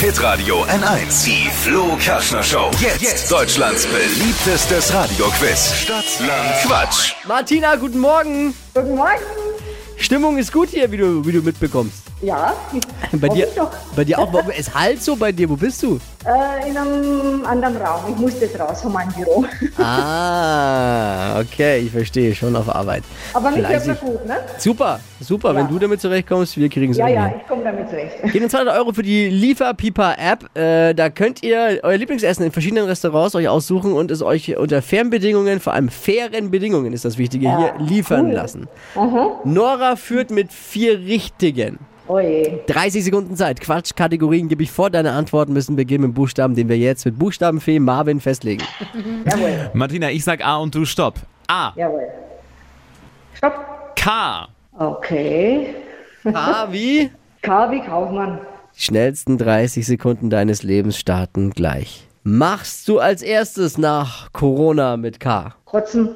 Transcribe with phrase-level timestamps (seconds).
[0.00, 1.24] Hitradio N1.
[1.24, 2.70] Die Flo Kaschner Show.
[2.80, 3.30] Jetzt.
[3.30, 5.74] Deutschlands beliebtestes Radioquiz.
[5.74, 7.12] Stadt, Land, Quatsch.
[7.28, 8.52] Martina, guten Morgen.
[8.74, 9.22] Guten Morgen.
[9.96, 11.98] Stimmung ist gut hier, wie du, wie du mitbekommst.
[12.20, 12.52] Ja,
[13.12, 13.70] Bei dir, ich doch.
[13.94, 14.32] bei dir auch.
[14.56, 15.48] Es halt so bei dir.
[15.48, 16.00] Wo bist du?
[16.24, 18.02] Äh, in einem anderen Raum.
[18.08, 19.44] Ich musste jetzt raus von meinem Büro.
[19.78, 22.34] Ah, okay, ich verstehe.
[22.34, 23.02] Schon auf Arbeit.
[23.34, 24.36] Aber mich hört man gut, ne?
[24.58, 25.50] Super, super.
[25.54, 25.70] Wenn Ja.
[25.70, 28.32] du damit zurechtkommst, wir kriegen es Ja, irgendwie ja, ich komme damit zurecht.
[28.32, 30.56] Gehen 200 Euro für die Lieferpipa-App.
[30.56, 34.82] Äh, da könnt ihr euer Lieblingsessen in verschiedenen Restaurants euch aussuchen und es euch unter
[34.82, 38.32] fairen Bedingungen, vor allem fairen Bedingungen ist das Wichtige, hier liefern cool.
[38.32, 38.68] lassen.
[39.44, 41.78] Nora führt mit vier Richtigen.
[42.08, 42.58] Oh je.
[42.66, 43.60] 30 Sekunden Zeit.
[43.60, 44.90] Quatschkategorien gebe ich vor.
[44.90, 48.64] Deine Antworten müssen beginnen mit Buchstaben, den wir jetzt mit Buchstabenfee Marvin festlegen.
[49.24, 51.14] Jawohl, Martina, ich sag A und du stopp.
[51.48, 51.72] A.
[51.76, 52.08] jawohl.
[53.34, 53.54] Stopp.
[53.96, 54.48] K.
[54.78, 55.74] Okay.
[56.32, 57.10] A wie?
[57.42, 58.38] K wie Kaufmann.
[58.76, 62.06] Die schnellsten 30 Sekunden deines Lebens starten gleich.
[62.24, 65.54] Machst du als erstes nach Corona mit K?
[65.64, 66.14] Kotzen.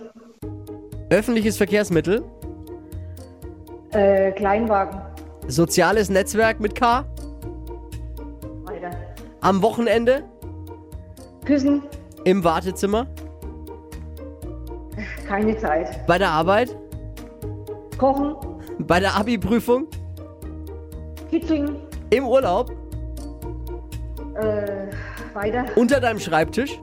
[1.11, 2.22] Öffentliches Verkehrsmittel?
[3.92, 5.00] Äh, Kleinwagen.
[5.48, 7.05] Soziales Netzwerk mit K?
[8.64, 8.91] Weiter.
[9.41, 10.25] Am Wochenende?
[11.44, 11.83] Küssen.
[12.25, 13.06] Im Wartezimmer?
[15.28, 16.05] Keine Zeit.
[16.06, 16.77] Bei der Arbeit?
[17.98, 18.34] Kochen.
[18.80, 19.86] Bei der Abi-Prüfung?
[21.30, 21.77] Kitzeln.
[22.11, 22.70] Im Urlaub?
[24.34, 24.89] Äh,
[25.34, 25.64] weiter.
[25.77, 26.80] Unter deinem Schreibtisch?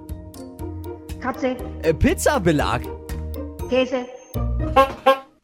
[1.22, 1.56] Katze.
[1.82, 2.82] Äh, Pizzabelag?
[3.70, 4.06] Käse.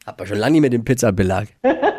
[0.05, 1.47] Hat man schon lange nicht mehr den Pizzabelag.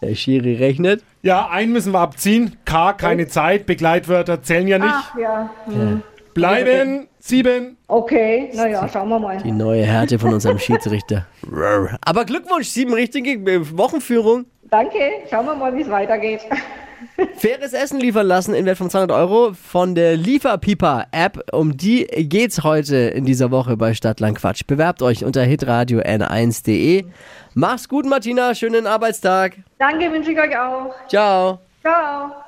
[0.00, 1.02] Der Schiri rechnet.
[1.22, 2.56] Ja, einen müssen wir abziehen.
[2.64, 3.66] K, keine Zeit.
[3.66, 4.94] Begleitwörter zählen ja nicht.
[4.94, 5.50] Ach ja.
[5.66, 6.02] Hm.
[6.34, 7.76] Bleiben sieben.
[7.88, 9.38] Okay, naja, schauen wir mal.
[9.38, 11.26] Die neue Härte von unserem Schiedsrichter.
[12.00, 14.46] Aber Glückwunsch, sieben richtige äh, Wochenführung.
[14.70, 14.98] Danke,
[15.30, 16.40] schauen wir mal, wie es weitergeht.
[17.36, 21.52] Faires Essen liefern lassen in Wert von 200 Euro von der Lieferpipa-App.
[21.52, 24.62] Um die geht's heute in dieser Woche bei Stadtland Quatsch.
[24.66, 27.04] Bewerbt euch unter hitradio n1.de.
[27.54, 28.54] Mach's gut, Martina.
[28.54, 29.56] Schönen Arbeitstag.
[29.78, 30.94] Danke, wünsche ich euch auch.
[31.08, 31.60] Ciao.
[31.82, 32.47] Ciao.